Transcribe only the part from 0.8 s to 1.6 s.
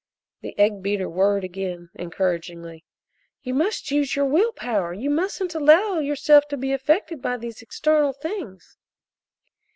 beater whirred